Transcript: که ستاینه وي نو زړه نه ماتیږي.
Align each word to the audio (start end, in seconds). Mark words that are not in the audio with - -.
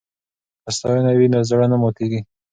که 0.63 0.69
ستاینه 0.77 1.11
وي 1.17 1.27
نو 1.33 1.39
زړه 1.49 1.65
نه 1.71 1.77
ماتیږي. 1.81 2.21